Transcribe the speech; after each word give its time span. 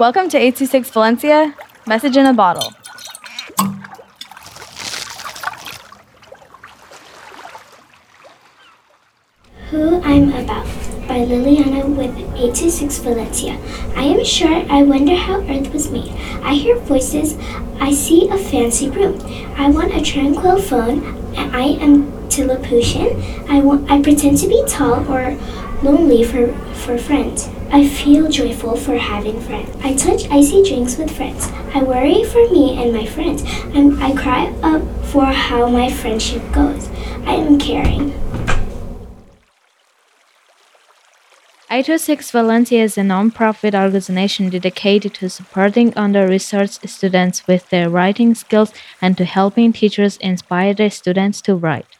Welcome 0.00 0.30
to 0.30 0.38
826 0.38 0.88
Valencia, 0.92 1.54
message 1.86 2.16
in 2.16 2.24
a 2.24 2.32
bottle. 2.32 2.72
Who 9.68 10.00
I'm 10.00 10.32
About 10.32 10.64
by 11.06 11.18
Lilliana 11.28 11.84
with 11.84 12.16
826 12.16 12.98
Valencia. 13.00 13.58
I 13.94 14.04
am 14.04 14.24
sure 14.24 14.64
I 14.70 14.82
wonder 14.84 15.16
how 15.16 15.42
Earth 15.42 15.70
was 15.70 15.90
made. 15.90 16.12
I 16.42 16.54
hear 16.54 16.78
voices, 16.78 17.36
I 17.78 17.92
see 17.92 18.26
a 18.30 18.38
fancy 18.38 18.88
room. 18.88 19.20
I 19.58 19.68
want 19.68 19.92
a 19.92 20.00
tranquil 20.00 20.62
phone, 20.62 21.04
and 21.36 21.54
I 21.54 21.76
am 21.84 22.19
Lilliputian. 22.38 23.22
I 23.48 23.60
want 23.60 23.90
I 23.90 24.00
pretend 24.02 24.38
to 24.38 24.48
be 24.48 24.62
tall 24.66 25.06
or 25.10 25.36
lonely 25.82 26.24
for, 26.24 26.52
for 26.74 26.98
friends. 26.98 27.48
I 27.70 27.88
feel 27.88 28.28
joyful 28.28 28.76
for 28.76 28.96
having 28.96 29.40
friends. 29.40 29.70
I 29.82 29.94
touch 29.94 30.28
icy 30.30 30.62
drinks 30.62 30.98
with 30.98 31.16
friends. 31.16 31.48
I 31.74 31.82
worry 31.82 32.24
for 32.24 32.50
me 32.50 32.82
and 32.82 32.92
my 32.92 33.06
friends. 33.06 33.42
I'm, 33.74 34.02
I 34.02 34.12
cry 34.12 34.52
up 34.62 34.82
for 35.06 35.26
how 35.26 35.68
my 35.68 35.90
friendship 35.90 36.42
goes. 36.52 36.88
I 37.24 37.34
am 37.34 37.58
caring. 37.58 38.12
826 41.72 42.32
Valencia 42.32 42.82
is 42.82 42.98
a 42.98 43.04
non-profit 43.04 43.76
organization 43.76 44.50
dedicated 44.50 45.14
to 45.14 45.30
supporting 45.30 45.96
under-researched 45.96 46.88
students 46.88 47.46
with 47.46 47.70
their 47.70 47.88
writing 47.88 48.34
skills 48.34 48.72
and 49.00 49.16
to 49.16 49.24
helping 49.24 49.72
teachers 49.72 50.16
inspire 50.16 50.74
their 50.74 50.90
students 50.90 51.40
to 51.42 51.54
write. 51.54 51.99